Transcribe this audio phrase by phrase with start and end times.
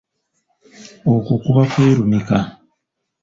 [1.13, 2.37] Okwo kuba kwerumika.